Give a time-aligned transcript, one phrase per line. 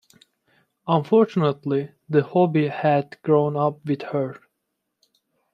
[0.87, 4.39] Unfortunately the hobby had grown up with her.